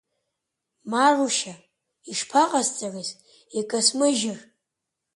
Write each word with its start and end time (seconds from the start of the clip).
Марушьа, 0.91 1.53
ишԥаҟасҵарыз 2.11 3.09
икасмыжьыр! 3.59 4.39